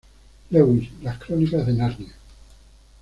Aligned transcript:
Lewis, 0.49 0.89
"Las 1.03 1.19
Crónicas 1.19 1.63
de 1.67 1.73
Narnia". 1.73 2.15